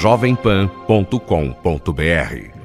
jovempan.com.br 0.00 2.60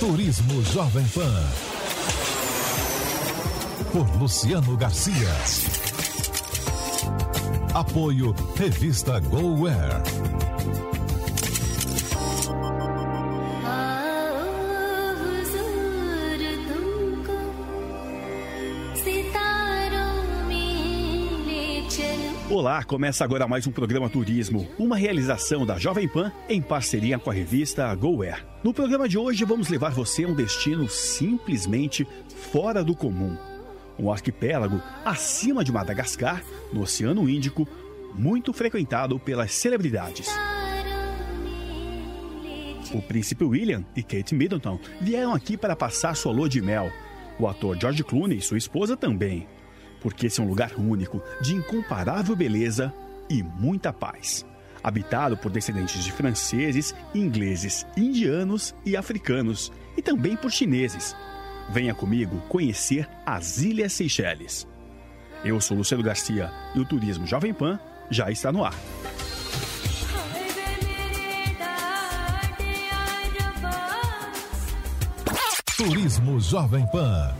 Turismo 0.00 0.62
Jovem 0.62 1.06
Pan. 1.08 1.44
Por 3.92 4.06
Luciano 4.18 4.78
Garcia. 4.78 5.28
Apoio 7.74 8.34
Revista 8.56 9.20
GoWare. 9.20 10.02
Olá, 22.60 22.84
começa 22.84 23.24
agora 23.24 23.48
mais 23.48 23.66
um 23.66 23.72
programa 23.72 24.10
Turismo, 24.10 24.68
uma 24.78 24.94
realização 24.94 25.64
da 25.64 25.78
Jovem 25.78 26.06
Pan 26.06 26.30
em 26.46 26.60
parceria 26.60 27.18
com 27.18 27.30
a 27.30 27.32
revista 27.32 27.94
GoWare. 27.94 28.44
No 28.62 28.74
programa 28.74 29.08
de 29.08 29.16
hoje 29.16 29.46
vamos 29.46 29.70
levar 29.70 29.92
você 29.92 30.24
a 30.24 30.28
um 30.28 30.34
destino 30.34 30.86
simplesmente 30.86 32.06
fora 32.52 32.84
do 32.84 32.94
comum. 32.94 33.34
Um 33.98 34.12
arquipélago 34.12 34.78
acima 35.06 35.64
de 35.64 35.72
Madagascar, 35.72 36.44
no 36.70 36.82
Oceano 36.82 37.30
Índico, 37.30 37.66
muito 38.14 38.52
frequentado 38.52 39.18
pelas 39.18 39.54
celebridades. 39.54 40.28
O 42.92 43.00
príncipe 43.00 43.42
William 43.42 43.86
e 43.96 44.02
Kate 44.02 44.34
Middleton 44.34 44.78
vieram 45.00 45.32
aqui 45.32 45.56
para 45.56 45.74
passar 45.74 46.14
sua 46.14 46.30
lua 46.30 46.46
de 46.46 46.60
mel. 46.60 46.92
O 47.38 47.48
ator 47.48 47.74
George 47.80 48.04
Clooney 48.04 48.36
e 48.36 48.42
sua 48.42 48.58
esposa 48.58 48.98
também. 48.98 49.48
Porque 50.00 50.26
esse 50.26 50.40
é 50.40 50.42
um 50.42 50.48
lugar 50.48 50.72
único, 50.78 51.22
de 51.40 51.54
incomparável 51.54 52.34
beleza 52.34 52.92
e 53.28 53.42
muita 53.42 53.92
paz. 53.92 54.44
Habitado 54.82 55.36
por 55.36 55.50
descendentes 55.50 56.02
de 56.02 56.10
franceses, 56.10 56.94
ingleses, 57.14 57.86
indianos 57.96 58.74
e 58.84 58.96
africanos, 58.96 59.70
e 59.96 60.02
também 60.02 60.36
por 60.36 60.50
chineses. 60.50 61.14
Venha 61.70 61.94
comigo 61.94 62.40
conhecer 62.48 63.08
as 63.24 63.58
Ilhas 63.58 63.92
Seychelles. 63.92 64.66
Eu 65.44 65.60
sou 65.60 65.76
Luciano 65.76 66.02
Garcia 66.02 66.50
e 66.74 66.80
o 66.80 66.84
Turismo 66.84 67.26
Jovem 67.26 67.54
Pan 67.54 67.78
já 68.10 68.30
está 68.30 68.50
no 68.50 68.64
ar. 68.64 68.74
Turismo 75.76 76.38
Jovem 76.38 76.86
Pan. 76.88 77.34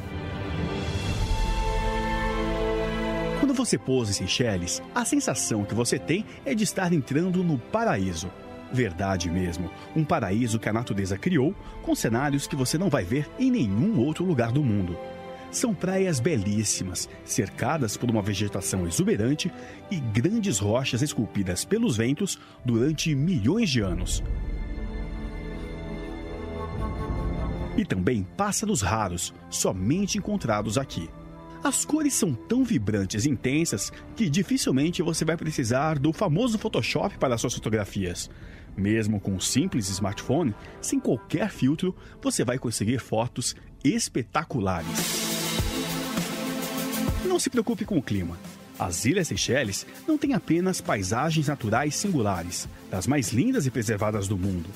Quando 3.51 3.67
você 3.67 3.77
pousa 3.77 4.13
em 4.13 4.15
Seychelles, 4.15 4.81
a 4.95 5.05
sensação 5.05 5.65
que 5.65 5.75
você 5.75 5.99
tem 5.99 6.25
é 6.45 6.55
de 6.55 6.63
estar 6.63 6.93
entrando 6.93 7.43
no 7.43 7.59
paraíso. 7.59 8.31
Verdade 8.73 9.29
mesmo, 9.29 9.69
um 9.97 10.05
paraíso 10.05 10.57
que 10.57 10.69
a 10.69 10.73
natureza 10.73 11.19
criou 11.19 11.53
com 11.83 11.93
cenários 11.97 12.47
que 12.47 12.55
você 12.55 12.79
não 12.79 12.89
vai 12.89 13.03
ver 13.03 13.29
em 13.41 13.51
nenhum 13.51 13.99
outro 13.99 14.25
lugar 14.25 14.53
do 14.53 14.63
mundo. 14.63 14.97
São 15.51 15.75
praias 15.75 16.21
belíssimas, 16.21 17.09
cercadas 17.25 17.97
por 17.97 18.09
uma 18.09 18.23
vegetação 18.23 18.87
exuberante 18.87 19.53
e 19.91 19.99
grandes 19.99 20.61
rochas 20.61 21.03
esculpidas 21.03 21.65
pelos 21.65 21.97
ventos 21.97 22.39
durante 22.65 23.17
milhões 23.17 23.69
de 23.69 23.81
anos. 23.81 24.23
E 27.77 27.85
também 27.85 28.23
pássaros 28.37 28.81
raros, 28.81 29.35
somente 29.51 30.19
encontrados 30.19 30.79
aqui. 30.79 31.11
As 31.63 31.85
cores 31.85 32.15
são 32.15 32.33
tão 32.33 32.65
vibrantes 32.65 33.27
e 33.27 33.29
intensas 33.29 33.93
que 34.17 34.31
dificilmente 34.31 35.03
você 35.03 35.27
vai 35.27 35.37
precisar 35.37 35.99
do 35.99 36.11
famoso 36.11 36.59
Photoshop 36.59 37.19
para 37.19 37.37
suas 37.37 37.53
fotografias. 37.53 38.31
Mesmo 38.75 39.21
com 39.21 39.33
um 39.33 39.41
simples 39.41 39.91
smartphone, 39.91 40.55
sem 40.81 40.99
qualquer 40.99 41.51
filtro, 41.51 41.95
você 42.23 42.45
vai 42.45 42.59
conseguir 42.59 42.99
fotos 42.99 43.55
espetaculares. 43.85 44.89
Não 47.27 47.39
se 47.39 47.51
preocupe 47.51 47.85
com 47.85 47.99
o 47.99 48.03
clima. 48.03 48.39
As 48.79 49.05
Ilhas 49.05 49.29
Seychelles 49.29 49.87
não 50.09 50.17
têm 50.17 50.33
apenas 50.33 50.81
paisagens 50.81 51.49
naturais 51.49 51.95
singulares, 51.95 52.67
das 52.91 53.07
mais 53.07 53.33
lindas 53.33 53.67
e 53.67 53.71
preservadas 53.71 54.27
do 54.27 54.39
mundo. 54.39 54.71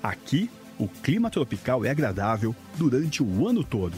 Aqui, 0.00 0.48
o 0.78 0.86
clima 0.86 1.28
tropical 1.28 1.84
é 1.84 1.90
agradável 1.90 2.54
durante 2.78 3.20
o 3.20 3.48
ano 3.48 3.64
todo. 3.64 3.94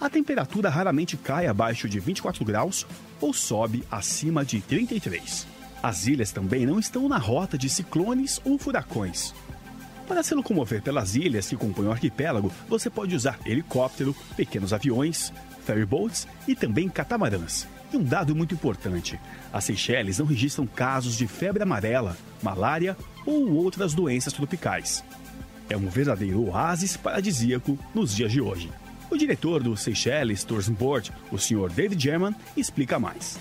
A 0.00 0.10
temperatura 0.10 0.68
raramente 0.68 1.16
cai 1.16 1.46
abaixo 1.46 1.88
de 1.88 1.98
24 1.98 2.44
graus 2.44 2.86
ou 3.20 3.32
sobe 3.32 3.82
acima 3.90 4.44
de 4.44 4.60
33. 4.60 5.46
As 5.82 6.06
ilhas 6.06 6.32
também 6.32 6.66
não 6.66 6.78
estão 6.78 7.08
na 7.08 7.16
rota 7.16 7.56
de 7.56 7.70
ciclones 7.70 8.40
ou 8.44 8.58
furacões. 8.58 9.32
Para 10.06 10.22
se 10.22 10.34
locomover 10.34 10.82
pelas 10.82 11.16
ilhas 11.16 11.48
que 11.48 11.56
compõem 11.56 11.86
o 11.86 11.92
arquipélago, 11.92 12.52
você 12.68 12.88
pode 12.90 13.14
usar 13.14 13.38
helicóptero, 13.44 14.14
pequenos 14.36 14.72
aviões, 14.72 15.32
ferryboats 15.64 16.28
e 16.46 16.54
também 16.54 16.88
catamarãs. 16.88 17.66
E 17.92 17.96
um 17.96 18.04
dado 18.04 18.34
muito 18.34 18.54
importante: 18.54 19.18
as 19.52 19.64
Seychelles 19.64 20.18
não 20.18 20.26
registram 20.26 20.66
casos 20.66 21.16
de 21.16 21.26
febre 21.26 21.62
amarela, 21.62 22.16
malária 22.42 22.96
ou 23.24 23.52
outras 23.54 23.94
doenças 23.94 24.32
tropicais. 24.32 25.02
É 25.68 25.76
um 25.76 25.88
verdadeiro 25.88 26.48
oásis 26.48 26.96
paradisíaco 26.96 27.78
nos 27.94 28.14
dias 28.14 28.30
de 28.30 28.40
hoje. 28.40 28.70
O 29.08 29.16
diretor 29.16 29.62
do 29.62 29.76
Seychelles 29.76 30.42
Tourism 30.42 30.74
Board, 30.74 31.12
o 31.30 31.38
Sr. 31.38 31.70
David 31.70 32.02
German, 32.02 32.34
explica 32.56 32.98
mais. 32.98 33.38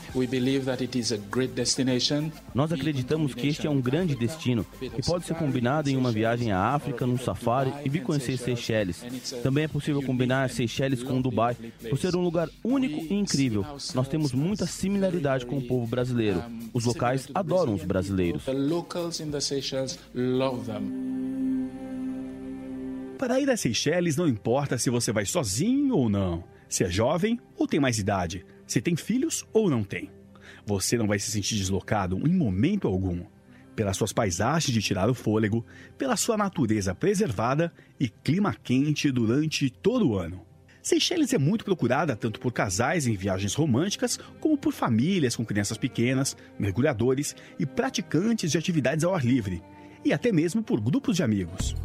Nós 2.53 2.71
acreditamos 2.71 3.33
que 3.33 3.47
este 3.47 3.65
é 3.65 3.69
um 3.69 3.81
grande 3.81 4.15
destino 4.15 4.65
que 4.79 5.01
pode 5.01 5.25
ser 5.25 5.33
combinado 5.35 5.89
em 5.89 5.97
uma 5.97 6.11
viagem 6.11 6.51
à 6.51 6.59
África, 6.59 7.07
num 7.07 7.17
safari 7.17 7.73
e 7.83 7.89
vir 7.89 8.03
conhecer 8.03 8.37
Seychelles. 8.37 9.03
Também 9.41 9.63
é 9.63 9.67
possível 9.67 10.03
combinar 10.03 10.49
Seychelles 10.51 11.01
com 11.01 11.19
Dubai, 11.19 11.57
por 11.89 11.97
ser 11.97 12.15
um 12.15 12.21
lugar 12.21 12.47
único 12.63 13.01
e 13.11 13.13
incrível. 13.15 13.65
Nós 13.95 14.07
temos 14.07 14.33
muita 14.33 14.67
similaridade 14.67 15.45
com 15.45 15.57
o 15.57 15.61
povo 15.61 15.87
brasileiro. 15.87 16.43
Os 16.73 16.85
locais 16.85 17.27
adoram 17.33 17.73
os 17.73 17.83
brasileiros. 17.83 18.43
Para 23.17 23.39
ir 23.39 23.49
a 23.49 23.55
Seychelles, 23.55 24.17
não 24.17 24.27
importa 24.27 24.77
se 24.77 24.89
você 24.89 25.11
vai 25.11 25.25
sozinho 25.25 25.95
ou 25.95 26.09
não, 26.09 26.43
se 26.67 26.83
é 26.83 26.89
jovem 26.89 27.39
ou 27.55 27.65
tem 27.65 27.79
mais 27.79 27.97
idade, 27.97 28.45
se 28.67 28.81
tem 28.81 28.95
filhos 28.97 29.45
ou 29.53 29.69
não 29.69 29.85
tem. 29.85 30.11
Você 30.65 30.97
não 30.97 31.07
vai 31.07 31.17
se 31.17 31.31
sentir 31.31 31.55
deslocado 31.55 32.17
em 32.27 32.33
momento 32.33 32.87
algum. 32.87 33.23
Pelas 33.73 33.95
suas 33.95 34.11
paisagens 34.11 34.73
de 34.73 34.81
tirar 34.81 35.09
o 35.09 35.13
fôlego, 35.13 35.65
pela 35.97 36.17
sua 36.17 36.35
natureza 36.35 36.93
preservada 36.93 37.73
e 37.97 38.09
clima 38.09 38.53
quente 38.53 39.09
durante 39.11 39.69
todo 39.69 40.09
o 40.09 40.17
ano. 40.17 40.45
Seychelles 40.81 41.33
é 41.33 41.37
muito 41.37 41.63
procurada 41.63 42.15
tanto 42.15 42.39
por 42.39 42.51
casais 42.51 43.07
em 43.07 43.15
viagens 43.15 43.53
românticas, 43.53 44.19
como 44.41 44.57
por 44.57 44.73
famílias 44.73 45.35
com 45.35 45.45
crianças 45.45 45.77
pequenas, 45.77 46.35
mergulhadores 46.59 47.33
e 47.57 47.65
praticantes 47.65 48.51
de 48.51 48.57
atividades 48.57 49.05
ao 49.05 49.15
ar 49.15 49.25
livre, 49.25 49.63
e 50.03 50.13
até 50.13 50.31
mesmo 50.31 50.61
por 50.61 50.79
grupos 50.79 51.15
de 51.15 51.23
amigos. 51.23 51.75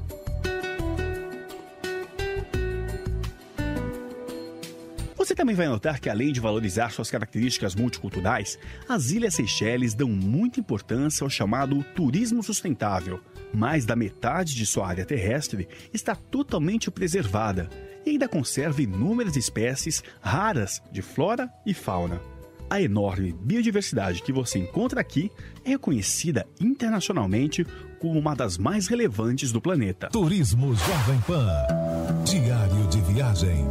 Você 5.31 5.35
também 5.37 5.55
vai 5.55 5.69
notar 5.69 6.01
que, 6.01 6.11
além 6.11 6.33
de 6.33 6.41
valorizar 6.41 6.91
suas 6.91 7.09
características 7.09 7.77
multiculturais, 7.77 8.59
as 8.89 9.13
Ilhas 9.13 9.35
Seychelles 9.35 9.95
dão 9.95 10.09
muita 10.09 10.59
importância 10.59 11.23
ao 11.23 11.31
chamado 11.31 11.85
turismo 11.95 12.43
sustentável. 12.43 13.21
Mais 13.55 13.87
da 13.87 13.95
metade 13.95 14.57
de 14.57 14.67
sua 14.67 14.89
área 14.89 15.07
terrestre 15.07 15.69
está 15.95 16.17
totalmente 16.17 16.91
preservada 16.91 17.71
e 18.05 18.11
ainda 18.11 18.27
conserva 18.27 18.83
inúmeras 18.83 19.37
espécies 19.37 20.03
raras 20.21 20.83
de 20.91 21.01
flora 21.01 21.49
e 21.65 21.73
fauna. 21.73 22.21
A 22.69 22.83
enorme 22.83 23.33
biodiversidade 23.33 24.23
que 24.23 24.33
você 24.33 24.59
encontra 24.59 25.01
aqui 25.01 25.31
é 25.65 25.71
reconhecida 25.71 26.45
internacionalmente 26.61 27.65
como 28.01 28.19
uma 28.19 28.35
das 28.35 28.59
mais 28.59 28.89
relevantes 28.89 29.53
do 29.53 29.61
planeta. 29.61 30.09
Turismo 30.09 30.75
Jovem 30.75 31.21
Pan. 31.21 32.25
Diário 32.25 32.89
de 32.89 33.01
viagem. 33.13 33.65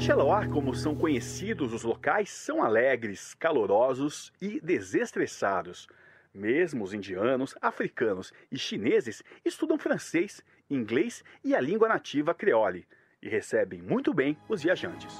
Xeloá, 0.00 0.46
como 0.48 0.74
são 0.74 0.94
conhecidos 0.94 1.72
os 1.72 1.82
locais, 1.82 2.30
são 2.30 2.62
alegres, 2.62 3.34
calorosos 3.34 4.32
e 4.40 4.60
desestressados. 4.60 5.86
Mesmo 6.32 6.82
os 6.82 6.92
indianos, 6.92 7.54
africanos 7.60 8.32
e 8.50 8.58
chineses 8.58 9.22
estudam 9.44 9.78
francês, 9.78 10.42
inglês 10.68 11.22
e 11.44 11.54
a 11.54 11.60
língua 11.60 11.88
nativa 11.88 12.34
creole 12.34 12.86
e 13.22 13.28
recebem 13.28 13.80
muito 13.80 14.12
bem 14.12 14.36
os 14.48 14.62
viajantes. 14.62 15.14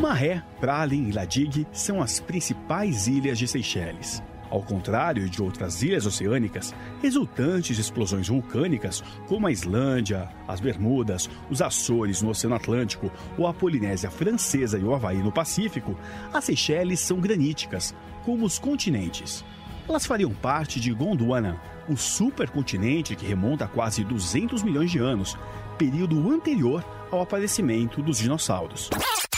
Maré, 0.00 0.44
Praslin 0.60 1.08
e 1.08 1.12
Ladig 1.12 1.66
são 1.72 2.00
as 2.00 2.20
principais 2.20 3.08
ilhas 3.08 3.36
de 3.38 3.48
Seychelles. 3.48 4.22
Ao 4.50 4.62
contrário 4.62 5.28
de 5.28 5.42
outras 5.42 5.82
ilhas 5.82 6.06
oceânicas, 6.06 6.74
resultantes 7.02 7.76
de 7.76 7.82
explosões 7.82 8.28
vulcânicas, 8.28 9.02
como 9.26 9.46
a 9.46 9.52
Islândia, 9.52 10.28
as 10.46 10.60
Bermudas, 10.60 11.28
os 11.50 11.60
Açores 11.60 12.22
no 12.22 12.30
Oceano 12.30 12.56
Atlântico 12.56 13.10
ou 13.36 13.46
a 13.46 13.52
Polinésia 13.52 14.10
Francesa 14.10 14.78
e 14.78 14.84
o 14.84 14.94
Havaí 14.94 15.18
no 15.18 15.32
Pacífico, 15.32 15.96
as 16.32 16.44
Seychelles 16.44 17.00
são 17.00 17.20
graníticas, 17.20 17.94
como 18.24 18.46
os 18.46 18.58
continentes. 18.58 19.44
Elas 19.88 20.06
fariam 20.06 20.32
parte 20.32 20.80
de 20.80 20.92
Gondwana, 20.92 21.60
o 21.88 21.96
supercontinente 21.96 23.16
que 23.16 23.26
remonta 23.26 23.64
a 23.64 23.68
quase 23.68 24.04
200 24.04 24.62
milhões 24.62 24.90
de 24.90 24.98
anos, 24.98 25.36
período 25.78 26.30
anterior 26.30 26.84
ao 27.10 27.22
aparecimento 27.22 28.02
dos 28.02 28.18
dinossauros. 28.18 28.90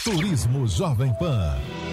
Turismo 0.03 0.67
Jovem 0.67 1.13
Pan. 1.15 1.90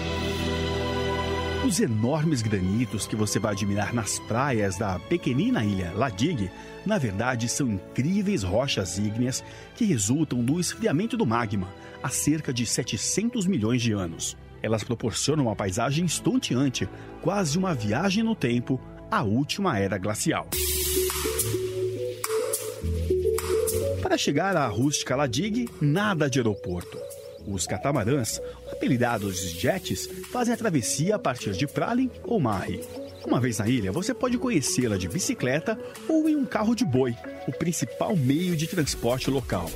Os 1.68 1.80
enormes 1.80 2.40
granitos 2.40 3.06
que 3.06 3.14
você 3.14 3.38
vai 3.38 3.52
admirar 3.52 3.92
nas 3.92 4.18
praias 4.20 4.78
da 4.78 4.98
pequenina 4.98 5.62
ilha 5.62 5.92
Ladig, 5.94 6.50
na 6.86 6.96
verdade 6.96 7.46
são 7.46 7.68
incríveis 7.68 8.42
rochas 8.42 8.96
ígneas 8.96 9.44
que 9.74 9.84
resultam 9.84 10.42
do 10.42 10.58
esfriamento 10.58 11.14
do 11.14 11.26
magma 11.26 11.68
há 12.02 12.08
cerca 12.08 12.54
de 12.54 12.64
700 12.64 13.46
milhões 13.46 13.82
de 13.82 13.92
anos. 13.92 14.34
Elas 14.62 14.82
proporcionam 14.82 15.44
uma 15.44 15.54
paisagem 15.54 16.06
estonteante, 16.06 16.88
quase 17.20 17.58
uma 17.58 17.74
viagem 17.74 18.24
no 18.24 18.34
tempo 18.34 18.80
à 19.10 19.22
última 19.22 19.78
era 19.78 19.98
glacial. 19.98 20.48
Para 24.00 24.16
chegar 24.16 24.56
à 24.56 24.66
rústica 24.68 25.14
Ladig, 25.14 25.68
nada 25.82 26.30
de 26.30 26.38
aeroporto. 26.38 27.07
Os 27.46 27.66
catamarãs, 27.66 28.40
apelidados 28.70 29.40
de 29.40 29.60
jets, 29.60 30.08
fazem 30.30 30.54
a 30.54 30.56
travessia 30.56 31.16
a 31.16 31.18
partir 31.18 31.52
de 31.52 31.66
Praslin 31.66 32.10
ou 32.24 32.40
Marri. 32.40 32.80
Uma 33.26 33.40
vez 33.40 33.58
na 33.58 33.68
ilha, 33.68 33.92
você 33.92 34.14
pode 34.14 34.38
conhecê-la 34.38 34.96
de 34.96 35.08
bicicleta 35.08 35.78
ou 36.08 36.28
em 36.28 36.36
um 36.36 36.44
carro 36.44 36.74
de 36.74 36.84
boi, 36.84 37.14
o 37.46 37.52
principal 37.52 38.16
meio 38.16 38.56
de 38.56 38.66
transporte 38.66 39.30
local. 39.30 39.70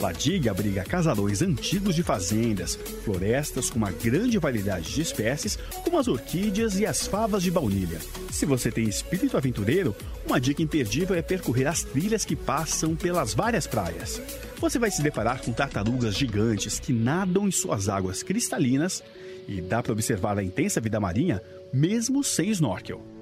Ladig 0.00 0.48
abriga 0.48 0.84
casarões 0.84 1.40
antigos 1.40 1.94
de 1.94 2.02
fazendas, 2.02 2.76
florestas 3.04 3.70
com 3.70 3.78
uma 3.78 3.90
grande 3.90 4.38
variedade 4.38 4.92
de 4.92 5.00
espécies, 5.00 5.58
como 5.82 5.98
as 5.98 6.08
orquídeas 6.08 6.78
e 6.78 6.84
as 6.84 7.06
favas 7.06 7.42
de 7.42 7.50
baunilha. 7.50 8.00
Se 8.30 8.44
você 8.44 8.70
tem 8.70 8.84
espírito 8.84 9.36
aventureiro, 9.36 9.94
uma 10.26 10.40
dica 10.40 10.62
imperdível 10.62 11.16
é 11.16 11.22
percorrer 11.22 11.66
as 11.66 11.82
trilhas 11.82 12.24
que 12.24 12.36
passam 12.36 12.94
pelas 12.96 13.34
várias 13.34 13.66
praias. 13.66 14.20
Você 14.58 14.78
vai 14.78 14.90
se 14.90 15.02
deparar 15.02 15.40
com 15.42 15.52
tartarugas 15.52 16.16
gigantes 16.16 16.78
que 16.78 16.92
nadam 16.92 17.46
em 17.46 17.52
suas 17.52 17.88
águas 17.88 18.22
cristalinas 18.22 19.02
e 19.46 19.60
dá 19.60 19.82
para 19.82 19.92
observar 19.92 20.38
a 20.38 20.42
intensa 20.42 20.80
vida 20.80 20.98
marinha 20.98 21.42
mesmo 21.72 22.22
sem 22.24 22.50
snorkel. 22.50 23.13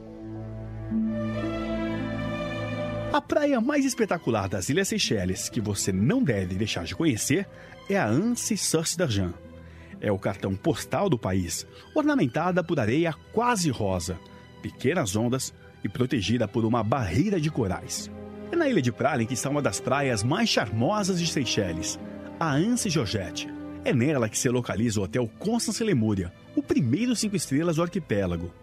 A 3.13 3.21
praia 3.21 3.61
mais 3.61 3.85
espetacular 3.85 4.49
das 4.49 4.71
Ilhas 4.71 4.89
Seychelles, 4.89 5.51
que 5.51 5.61
você 5.61 5.93
não 5.93 6.25
deve 6.25 6.55
deixar 6.55 6.85
de 6.85 6.97
conhecer, 6.97 7.47
é 7.87 7.99
a 7.99 8.09
Anse 8.09 8.57
Source 8.57 8.97
d'Argent. 8.97 9.35
É 10.01 10.11
o 10.11 10.19
cartão 10.19 10.57
postal 10.57 11.11
do 11.11 11.19
país, 11.19 11.67
ornamentada 11.95 12.65
por 12.65 12.81
areia 12.81 13.13
quase 13.35 13.69
rosa, 13.69 14.19
pequenas 14.63 15.15
ondas 15.15 15.53
e 15.85 15.91
protegida 15.91 16.49
por 16.49 16.65
uma 16.65 16.83
barreira 16.83 17.39
de 17.39 17.51
corais. 17.51 18.11
É 18.51 18.57
na 18.57 18.67
ilha 18.67 18.81
de 18.81 18.91
Praslin 18.91 19.27
que 19.27 19.35
está 19.35 19.51
uma 19.51 19.61
das 19.61 19.79
praias 19.79 20.23
mais 20.23 20.49
charmosas 20.49 21.21
de 21.21 21.27
Seychelles, 21.27 22.01
a 22.41 22.55
Anse 22.55 22.89
Georgette. 22.89 23.47
É 23.85 23.93
nela 23.93 24.27
que 24.27 24.39
se 24.39 24.49
localiza 24.49 25.01
o 25.01 25.05
Hotel 25.05 25.31
Constance 25.39 25.85
Lemúria, 25.85 26.33
o 26.57 26.63
primeiro 26.63 27.15
cinco 27.15 27.37
estrelas 27.37 27.77
do 27.77 27.83
arquipélago. 27.83 28.55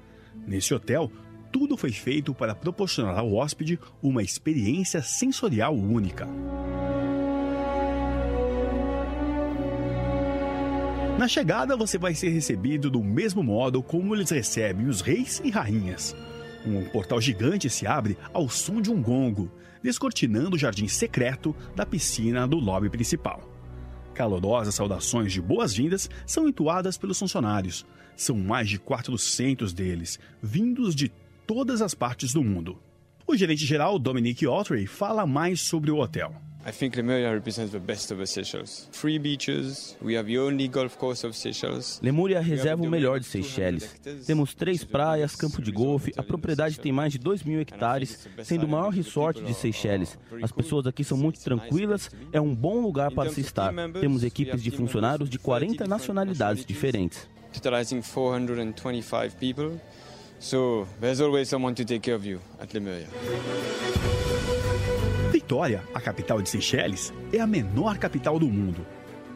Nesse 0.48 0.74
hotel, 0.74 1.12
tudo 1.52 1.78
foi 1.78 1.92
feito 1.92 2.34
para 2.34 2.56
proporcionar 2.56 3.18
ao 3.18 3.34
hóspede 3.34 3.80
uma 4.02 4.24
experiência 4.24 5.02
sensorial 5.02 5.76
única. 5.76 6.28
Na 11.18 11.28
chegada, 11.28 11.76
você 11.76 11.98
vai 11.98 12.16
ser 12.16 12.30
recebido 12.30 12.90
do 12.90 13.04
mesmo 13.04 13.44
modo 13.44 13.84
como 13.84 14.16
eles 14.16 14.30
recebem 14.30 14.88
os 14.88 15.02
reis 15.02 15.42
e 15.44 15.50
rainhas. 15.50 16.16
Um 16.66 16.86
portal 16.86 17.20
gigante 17.20 17.70
se 17.70 17.86
abre 17.86 18.18
ao 18.34 18.48
som 18.48 18.82
de 18.82 18.90
um 18.90 19.02
gongo, 19.02 19.52
descortinando 19.84 20.56
o 20.56 20.60
jardim 20.60 20.88
secreto 20.88 21.56
da 21.76 21.86
piscina 21.86 22.48
do 22.48 22.58
lobby 22.58 22.90
principal. 22.90 23.42
Calorosas 24.14 24.76
saudações 24.76 25.34
de 25.34 25.42
boas-vindas 25.42 26.10
são 26.26 26.48
entoadas 26.48 26.98
pelos 26.98 27.20
funcionários. 27.20 27.86
São 28.16 28.38
mais 28.38 28.70
de 28.70 28.78
400 28.78 29.74
deles, 29.74 30.20
vindos 30.42 30.94
de 30.94 31.12
todas 31.50 31.82
as 31.82 31.96
partes 31.96 32.32
do 32.32 32.44
mundo. 32.44 32.78
O 33.26 33.36
gerente-geral, 33.36 33.98
Dominic 33.98 34.46
Autry, 34.46 34.86
fala 34.86 35.26
mais 35.26 35.60
sobre 35.62 35.90
o 35.90 35.98
hotel. 35.98 36.32
I 36.64 36.72
think 36.72 36.96
Lemuria 36.96 37.34
represents 37.34 37.72
the 37.72 37.80
best 37.80 38.12
of 38.12 38.20
the 38.20 38.28
Seychelles. 38.28 38.88
Three 38.92 39.18
beaches, 39.18 39.98
we 40.00 40.16
have 40.16 40.28
the 40.28 40.38
only 40.38 40.68
golf 40.68 40.96
course 40.98 41.26
of 41.26 41.36
Seychelles. 41.36 42.00
Lemúria 42.04 42.40
reserva 42.40 42.84
o 42.84 42.88
melhor 42.88 43.20
de 43.20 43.26
Seychelles. 43.26 44.00
Temos 44.28 44.54
três 44.54 44.84
praias, 44.84 45.36
campo 45.36 45.60
de 45.60 45.72
golfe, 45.72 46.14
a 46.16 46.22
propriedade 46.22 46.80
tem 46.80 46.92
mais 46.92 47.14
de 47.14 47.18
2 47.18 47.42
mil 47.42 47.60
hectares, 47.60 48.28
sendo 48.44 48.68
o 48.68 48.70
maior 48.70 48.92
resort 48.92 49.42
de 49.42 49.56
Seychelles. 49.56 50.20
As 50.44 50.52
pessoas 50.52 50.86
aqui 50.86 51.04
são 51.04 51.18
muito 51.18 51.40
tranquilas, 51.40 52.12
é 52.32 52.40
um 52.40 52.54
bom 52.54 52.80
lugar 52.80 53.10
para 53.10 53.32
se 53.32 53.42
estar. 53.42 53.74
Temos 54.00 54.24
equipes 54.24 54.62
de 54.62 54.70
funcionários 54.70 55.28
de 55.28 55.40
40 55.40 55.88
nacionalidades 55.88 56.64
diferentes. 56.64 57.28
Totalizing 57.52 58.04
425 58.04 59.36
people. 59.40 59.80
So 60.40 60.88
there's 61.02 61.20
always 61.20 61.50
someone 61.50 61.76
to 61.76 61.84
take 61.84 62.02
care 62.02 62.16
of 62.16 62.26
you 62.26 62.40
at 62.62 62.74
Lemuria. 62.74 63.08
Vitória, 65.32 65.84
a 65.94 66.00
capital 66.00 66.42
de 66.42 66.50
Seychelles, 66.50 67.14
é 67.34 67.40
a 67.40 67.48
menor 67.48 67.98
capital 67.98 68.40
do 68.40 68.48
mundo. 68.48 68.86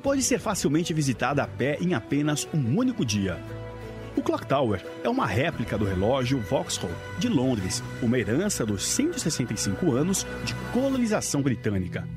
Pode 0.01 0.21
ser 0.21 0.39
facilmente 0.39 0.93
visitada 0.93 1.43
a 1.43 1.47
pé 1.47 1.77
em 1.81 1.93
apenas 1.93 2.47
um 2.53 2.77
único 2.77 3.05
dia. 3.05 3.37
O 4.15 4.21
Clock 4.21 4.45
Tower 4.45 4.85
é 5.03 5.09
uma 5.09 5.25
réplica 5.25 5.77
do 5.77 5.85
relógio 5.85 6.39
Vauxhall 6.39 6.91
de 7.17 7.27
Londres, 7.27 7.83
uma 8.01 8.17
herança 8.17 8.65
dos 8.65 8.85
165 8.85 9.91
anos 9.91 10.25
de 10.45 10.53
colonização 10.71 11.41
britânica. 11.41 12.07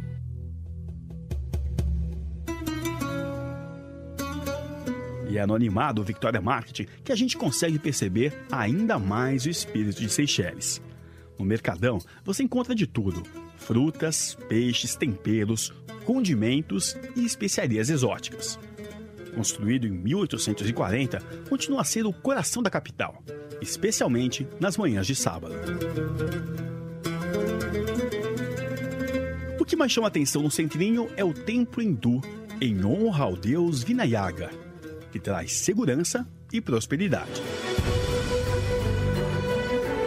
E 5.28 5.46
no 5.46 5.54
animado 5.54 6.04
Victoria 6.04 6.40
Market 6.40 6.88
que 7.04 7.12
a 7.12 7.16
gente 7.16 7.36
consegue 7.36 7.78
perceber 7.78 8.32
ainda 8.50 8.98
mais 8.98 9.44
o 9.44 9.50
espírito 9.50 10.00
de 10.00 10.08
Seychelles. 10.08 10.80
No 11.38 11.44
Mercadão, 11.44 11.98
você 12.24 12.42
encontra 12.42 12.74
de 12.74 12.86
tudo: 12.86 13.22
frutas, 13.56 14.36
peixes, 14.48 14.94
temperos, 14.96 15.72
condimentos 16.04 16.96
e 17.14 17.24
especiarias 17.24 17.90
exóticas. 17.90 18.58
Construído 19.34 19.86
em 19.86 19.90
1840, 19.90 21.20
continua 21.48 21.82
a 21.82 21.84
ser 21.84 22.06
o 22.06 22.12
coração 22.12 22.62
da 22.62 22.70
capital, 22.70 23.22
especialmente 23.60 24.46
nas 24.58 24.76
manhãs 24.78 25.06
de 25.06 25.14
sábado. 25.14 25.54
O 29.60 29.64
que 29.64 29.76
mais 29.76 29.92
chama 29.92 30.06
atenção 30.06 30.42
no 30.42 30.50
centrinho 30.50 31.10
é 31.16 31.24
o 31.24 31.34
templo 31.34 31.82
hindu, 31.82 32.22
em 32.60 32.82
honra 32.82 33.24
ao 33.24 33.36
deus 33.36 33.82
Vinayaga, 33.82 34.50
que 35.16 35.20
traz 35.20 35.52
segurança 35.52 36.26
e 36.52 36.60
prosperidade. 36.60 37.42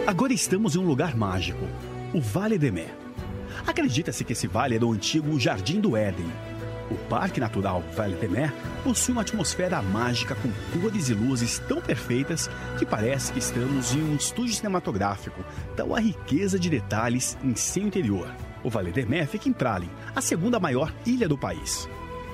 Agora 0.06 0.32
estamos 0.32 0.76
em 0.76 0.80
um 0.80 0.86
lugar 0.86 1.18
mágico, 1.18 1.66
o 2.14 2.22
Vale 2.22 2.60
de 2.60 2.70
Mé. 2.70 2.94
Acredita-se 3.66 4.24
que 4.24 4.34
esse 4.34 4.48
vale 4.48 4.76
é 4.76 4.80
do 4.80 4.92
antigo 4.92 5.40
Jardim 5.40 5.80
do 5.80 5.98
Éden. 5.98 6.28
O 6.92 6.96
Parque 7.10 7.40
Natural 7.40 7.84
Vale 7.96 8.18
de 8.18 8.28
Mé 8.28 8.54
possui 8.84 9.14
uma 9.14 9.22
atmosfera 9.22 9.82
mágica 9.82 10.36
com 10.36 10.52
cores 10.80 11.10
e 11.10 11.16
luzes 11.16 11.58
tão 11.68 11.82
perfeitas 11.82 12.48
que 12.78 12.86
parece 12.86 13.34
que 13.34 13.40
estamos 13.40 13.96
em 13.96 14.04
um 14.04 14.16
estúdio 14.16 14.54
cinematográfico, 14.54 15.44
tal 15.76 15.96
a 15.96 16.00
riqueza 16.00 16.60
de 16.60 16.70
detalhes 16.70 17.36
em 17.44 17.56
seu 17.56 17.82
interior. 17.82 18.32
O 18.64 18.70
Vale 18.70 18.92
de 18.92 19.06
Mé 19.08 19.26
fica 19.26 19.50
em 19.50 19.54
Praslin, 19.54 19.90
a 20.16 20.22
segunda 20.22 20.60
maior 20.60 20.94
ilha 21.04 21.28
do 21.28 21.38
país. 21.38 21.90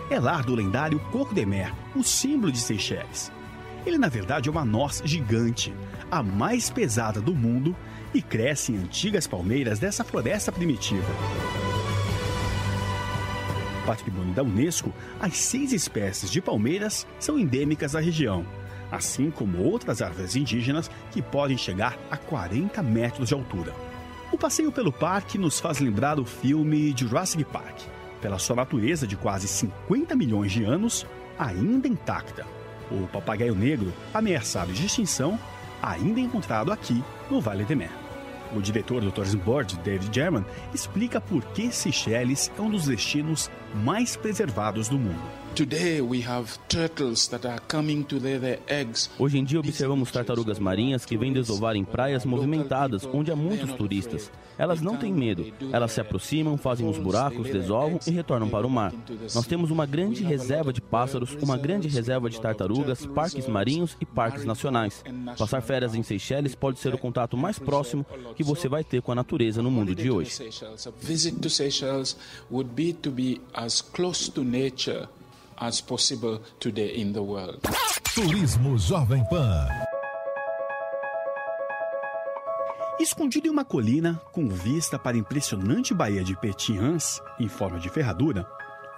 É 0.10 0.20
lar 0.20 0.44
do 0.44 0.54
lendário 0.54 1.00
Coco 1.12 1.34
o 1.96 2.04
símbolo 2.04 2.52
de 2.52 2.60
Seychelles. 2.60 3.32
Ele, 3.86 3.98
na 3.98 4.08
verdade, 4.08 4.50
é 4.50 4.52
uma 4.52 4.64
noz 4.64 5.02
gigante, 5.04 5.74
a 6.12 6.22
mais 6.22 6.70
pesada 6.70 7.20
do 7.20 7.34
mundo, 7.34 7.76
e 8.14 8.22
cresce 8.22 8.72
em 8.72 8.78
antigas 8.78 9.26
palmeiras 9.26 9.80
dessa 9.80 10.04
floresta 10.04 10.52
primitiva. 10.52 11.08
patrimônio 13.86 14.34
da 14.34 14.42
Unesco, 14.42 14.94
as 15.20 15.38
seis 15.38 15.72
espécies 15.72 16.32
de 16.32 16.42
palmeiras 16.42 17.06
são 17.20 17.38
endêmicas 17.38 17.92
da 17.92 18.00
região, 18.00 18.46
assim 18.92 19.30
como 19.30 19.62
outras 19.62 20.02
árvores 20.02 20.36
indígenas 20.36 20.90
que 21.12 21.22
podem 21.22 21.58
chegar 21.58 21.98
a 22.10 22.18
40 22.18 22.82
metros 22.82 23.30
de 23.30 23.34
altura. 23.34 23.74
O 24.32 24.38
passeio 24.38 24.72
pelo 24.72 24.92
parque 24.92 25.38
nos 25.38 25.60
faz 25.60 25.80
lembrar 25.80 26.20
o 26.20 26.26
filme 26.26 26.94
Jurassic 26.98 27.44
Park, 27.44 27.82
pela 28.26 28.40
sua 28.40 28.56
natureza 28.56 29.06
de 29.06 29.16
quase 29.16 29.48
50 29.48 30.16
milhões 30.16 30.52
de 30.52 30.64
anos 30.64 31.06
ainda 31.38 31.88
intacta. 31.88 32.44
O 32.90 33.08
papagaio 33.08 33.54
negro, 33.54 33.94
ameaçado 34.12 34.74
de 34.74 34.84
extinção, 34.84 35.40
ainda 35.80 36.20
encontrado 36.20 36.72
aqui 36.72 37.04
no 37.30 37.40
Vale 37.40 37.64
de 37.66 37.76
Mer. 37.76 37.92
O 38.56 38.60
diretor 38.60 39.00
do 39.02 39.12
Tourism 39.12 39.38
Board, 39.38 39.78
David 39.84 40.10
German, 40.12 40.44
explica 40.74 41.22
por 41.22 41.44
que 41.54 41.72
Seychelles 41.72 42.52
é 42.58 42.62
um 42.64 42.72
dos 42.72 42.88
destinos 42.88 43.52
mais 43.76 44.16
preservados 44.16 44.88
do 44.88 44.98
mundo. 44.98 45.46
Hoje 49.18 49.38
em 49.38 49.44
dia 49.46 49.60
observamos 49.60 50.12
tartarugas 50.12 50.60
marinhas 50.60 51.06
que 51.06 51.18
vêm 51.18 51.32
desovar 51.32 51.78
em 51.78 51.86
praias 51.86 52.26
movimentadas 52.26 53.06
onde 53.06 53.32
há 53.32 53.36
muitos 53.36 53.72
turistas. 53.74 54.30
Elas 54.58 54.82
não 54.82 54.98
têm 54.98 55.14
medo, 55.14 55.54
elas 55.72 55.92
se 55.92 56.02
aproximam, 56.02 56.58
fazem 56.58 56.88
os 56.88 56.98
buracos, 56.98 57.50
desovam 57.50 58.00
e 58.06 58.12
retornam 58.12 58.50
para 58.50 58.68
o 58.68 58.70
mar. 58.70 58.94
Nós 59.34 59.46
temos 59.46 59.72
uma 59.72 59.86
grande 59.86 60.24
reserva 60.24 60.72
de 60.72 60.82
pássaros, 60.82 61.38
uma 61.42 61.58
grande 61.58 61.88
reserva 61.88 62.30
de 62.30 62.40
tartarugas, 62.40 63.06
parques 63.06 63.48
marinhos 63.48 63.96
e 64.00 64.06
parques 64.06 64.46
nacionais. 64.46 65.04
Passar 65.38 65.62
férias 65.62 65.96
em 65.96 66.04
Seychelles 66.04 66.56
pode 66.56 66.80
ser 66.80 66.94
o 66.94 66.98
contato 66.98 67.38
mais 67.38 67.60
próximo 67.60 68.06
que 68.36 68.44
você 68.44 68.68
vai 68.68 68.84
ter 68.84 69.02
com 69.02 69.12
a 69.12 69.16
natureza 69.16 69.62
no 69.62 69.72
mundo 69.72 69.96
de 69.96 70.10
hoje. 70.10 70.32
Visit 71.02 71.40
to 71.40 71.50
Seychelles 71.50 72.18
would 72.50 72.70
be 72.72 72.94
to 72.94 73.12
be 73.12 73.42
as 73.66 73.82
close 73.82 74.30
to 74.30 74.44
nature 74.44 75.08
as 75.58 75.82
possible 75.82 76.40
today 76.60 77.02
in 77.02 77.12
the 77.12 77.20
world. 77.20 77.60
Turismo 78.14 78.78
Jovem 78.78 79.24
Pan. 79.28 79.68
Escondido 83.00 83.48
em 83.48 83.50
uma 83.50 83.66
colina 83.66 84.22
com 84.32 84.48
vista 84.48 85.00
para 85.00 85.18
a 85.18 85.20
impressionante 85.20 85.94
baía 85.94 86.24
de 86.24 86.36
Petians, 86.40 87.22
em 87.40 87.48
forma 87.48 87.80
de 87.80 87.90
ferradura, 87.90 88.48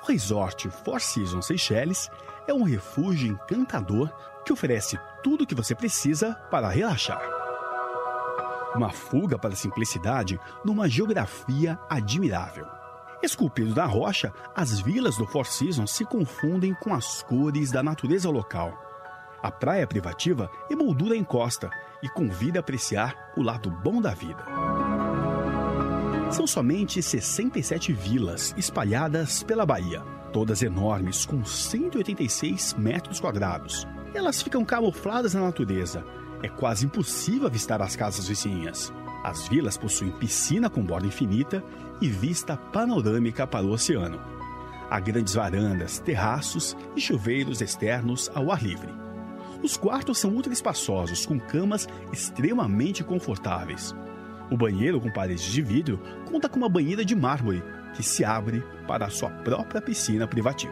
o 0.03 0.05
resort 0.05 0.69
Four 0.69 0.99
Seasons 0.99 1.47
Seychelles 1.47 2.09
é 2.45 2.53
um 2.53 2.63
refúgio 2.63 3.31
encantador 3.31 4.11
que 4.45 4.51
oferece 4.51 4.99
tudo 5.23 5.43
o 5.43 5.47
que 5.47 5.55
você 5.55 5.73
precisa 5.73 6.33
para 6.51 6.69
relaxar. 6.69 7.21
Uma 8.75 8.91
fuga 8.91 9.39
para 9.39 9.53
a 9.53 9.57
simplicidade 9.57 10.39
numa 10.63 10.89
geografia 10.89 11.79
admirável. 11.89 12.76
Esculpido 13.21 13.73
na 13.73 13.85
rocha, 13.85 14.31
as 14.55 14.79
vilas 14.79 15.17
do 15.17 15.25
Four 15.25 15.45
Seasons 15.45 15.91
se 15.91 16.05
confundem 16.05 16.73
com 16.75 16.93
as 16.93 17.23
cores 17.23 17.71
da 17.71 17.81
natureza 17.81 18.29
local. 18.29 18.77
A 19.41 19.51
praia 19.51 19.87
privativa 19.87 20.49
emoldura 20.69 21.15
a 21.15 21.17
encosta 21.17 21.69
e 22.03 22.09
convida 22.09 22.59
a 22.59 22.61
apreciar 22.61 23.33
o 23.35 23.41
lado 23.41 23.69
bom 23.69 23.99
da 23.99 24.13
vida. 24.13 24.43
São 26.31 26.45
somente 26.45 27.01
67 27.01 27.91
vilas 27.93 28.53
espalhadas 28.57 29.41
pela 29.41 29.65
Bahia, 29.65 30.01
todas 30.31 30.61
enormes, 30.61 31.25
com 31.25 31.43
186 31.43 32.75
metros 32.75 33.19
quadrados. 33.19 33.87
Elas 34.13 34.41
ficam 34.41 34.63
camufladas 34.63 35.33
na 35.33 35.41
natureza. 35.41 36.05
É 36.43 36.49
quase 36.49 36.85
impossível 36.85 37.47
avistar 37.47 37.81
as 37.81 37.95
casas 37.95 38.27
vizinhas. 38.27 38.91
As 39.27 39.45
vilas 39.45 39.75
possuem 39.75 40.09
piscina 40.09 40.69
com 40.69 40.81
borda 40.81 41.05
infinita 41.05 41.61
e 41.99 42.07
vista 42.07 42.55
panorâmica 42.55 43.45
para 43.45 43.65
o 43.65 43.71
oceano. 43.71 44.21
Há 44.89 45.01
grandes 45.01 45.33
varandas, 45.33 45.99
terraços 45.99 46.77
e 46.95 47.01
chuveiros 47.01 47.59
externos 47.59 48.31
ao 48.33 48.53
ar 48.53 48.63
livre. 48.63 48.87
Os 49.61 49.75
quartos 49.75 50.17
são 50.17 50.31
ultra 50.31 50.53
espaçosos, 50.53 51.25
com 51.25 51.37
camas 51.37 51.89
extremamente 52.13 53.03
confortáveis. 53.03 53.93
O 54.49 54.55
banheiro 54.55 55.01
com 55.01 55.11
paredes 55.11 55.51
de 55.51 55.61
vidro 55.61 55.99
conta 56.31 56.47
com 56.47 56.55
uma 56.55 56.69
banheira 56.69 57.03
de 57.03 57.13
mármore 57.13 57.61
que 57.93 58.03
se 58.03 58.23
abre 58.23 58.63
para 58.87 59.07
a 59.07 59.09
sua 59.09 59.29
própria 59.29 59.81
piscina 59.81 60.25
privativa. 60.25 60.71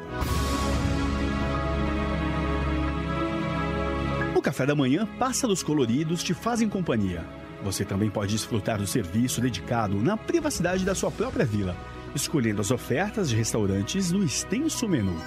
O 4.34 4.42
café 4.42 4.66
da 4.66 4.76
manhã, 4.76 5.06
pássaros 5.20 5.62
coloridos 5.62 6.24
te 6.24 6.34
fazem 6.34 6.70
companhia 6.70 7.44
você 7.66 7.84
também 7.84 8.12
pode 8.12 8.32
desfrutar 8.32 8.78
do 8.78 8.86
serviço 8.86 9.42
dedicado 9.42 10.00
na 10.00 10.16
privacidade 10.16 10.86
da 10.86 10.94
sua 10.94 11.10
própria 11.10 11.44
vila, 11.44 11.76
escolhendo 12.14 12.62
as 12.62 12.70
ofertas 12.70 13.28
de 13.28 13.36
restaurantes 13.36 14.12
no 14.12 14.24
extenso 14.24 14.88
menu. 14.88 15.20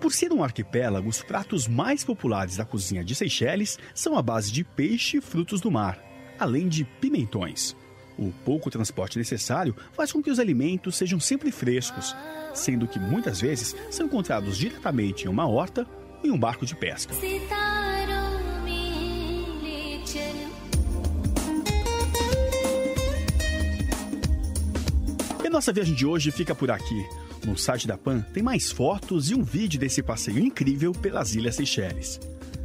Por 0.00 0.10
ser 0.10 0.32
um 0.32 0.42
arquipélago, 0.42 1.08
os 1.08 1.22
pratos 1.22 1.68
mais 1.68 2.02
populares 2.02 2.56
da 2.56 2.64
cozinha 2.64 3.04
de 3.04 3.14
Seychelles 3.14 3.78
são 3.94 4.16
a 4.16 4.22
base 4.22 4.50
de 4.50 4.64
peixe 4.64 5.18
e 5.18 5.20
frutos 5.20 5.60
do 5.60 5.70
mar, 5.70 6.02
além 6.38 6.66
de 6.66 6.84
pimentões. 6.84 7.76
O 8.18 8.32
pouco 8.44 8.70
transporte 8.70 9.18
necessário 9.18 9.76
faz 9.92 10.10
com 10.10 10.22
que 10.22 10.30
os 10.30 10.38
alimentos 10.38 10.96
sejam 10.96 11.20
sempre 11.20 11.52
frescos, 11.52 12.16
sendo 12.54 12.88
que 12.88 12.98
muitas 12.98 13.40
vezes 13.40 13.76
são 13.90 14.06
encontrados 14.06 14.56
diretamente 14.56 15.26
em 15.26 15.28
uma 15.28 15.46
horta 15.46 15.86
em 16.22 16.30
um 16.30 16.38
barco 16.38 16.66
de 16.66 16.74
pesca. 16.74 17.14
E 25.42 25.46
a 25.46 25.50
nossa 25.50 25.72
viagem 25.72 25.94
de 25.94 26.06
hoje 26.06 26.30
fica 26.30 26.54
por 26.54 26.70
aqui. 26.70 27.06
No 27.44 27.56
site 27.56 27.88
da 27.88 27.96
PAN 27.96 28.20
tem 28.32 28.42
mais 28.42 28.70
fotos 28.70 29.30
e 29.30 29.34
um 29.34 29.42
vídeo 29.42 29.80
desse 29.80 30.02
passeio 30.02 30.38
incrível 30.38 30.92
pelas 30.92 31.34
Ilhas 31.34 31.56
Seychelles. 31.56 32.20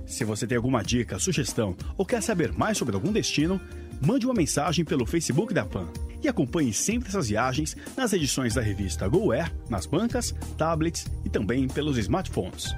Se 0.05 0.23
você 0.23 0.45
tem 0.45 0.57
alguma 0.57 0.83
dica, 0.83 1.17
sugestão 1.17 1.75
ou 1.97 2.05
quer 2.05 2.21
saber 2.21 2.51
mais 2.51 2.77
sobre 2.77 2.95
algum 2.95 3.11
destino, 3.11 3.59
mande 4.05 4.25
uma 4.25 4.35
mensagem 4.35 4.83
pelo 4.83 5.05
Facebook 5.05 5.53
da 5.53 5.65
PAN 5.65 5.87
e 6.21 6.27
acompanhe 6.27 6.73
sempre 6.73 7.09
essas 7.09 7.29
viagens 7.29 7.75
nas 7.95 8.11
edições 8.13 8.53
da 8.53 8.61
revista 8.61 9.07
GoAir, 9.07 9.51
nas 9.69 9.85
bancas, 9.85 10.35
tablets 10.57 11.07
e 11.23 11.29
também 11.29 11.67
pelos 11.67 11.97
smartphones. 11.97 12.75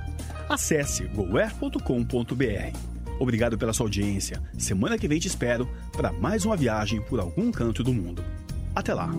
Acesse 0.50 1.04
goer.com.br. 1.08 2.77
Obrigado 3.20 3.58
pela 3.58 3.74
sua 3.74 3.86
audiência. 3.86 4.42
Semana 4.58 4.98
que 4.98 5.08
vem 5.08 5.20
te 5.20 5.27
espero 5.27 5.68
para 5.92 6.12
mais 6.13 6.46
uma 6.46 6.56
viagem 6.56 7.01
por 7.01 7.20
algum 7.20 7.51
canto 7.51 7.84
do 7.84 7.94
mundo. 7.94 8.24
Até 8.75 8.94
lá! 8.94 9.10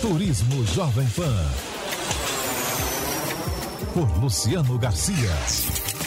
Turismo 0.00 0.64
Jovem 0.66 1.06
Pan. 1.08 1.50
Por 3.92 4.22
Luciano 4.22 4.78
Garcia. 4.78 5.97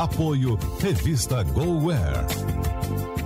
Apoio 0.00 0.56
Revista 0.80 1.42
GoWare. 1.42 3.19